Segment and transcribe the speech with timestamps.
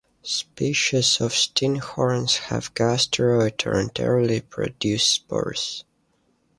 [0.23, 5.83] Species of stinkhorns have gasteroid, or internally produced spores.